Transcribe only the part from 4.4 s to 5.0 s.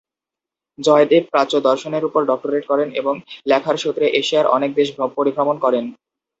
অনেক দেশ